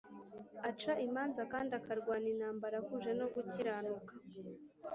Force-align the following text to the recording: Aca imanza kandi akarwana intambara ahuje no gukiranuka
Aca 0.69 0.93
imanza 1.07 1.41
kandi 1.51 1.71
akarwana 1.79 2.27
intambara 2.33 2.75
ahuje 2.81 3.11
no 3.19 3.25
gukiranuka 3.33 4.13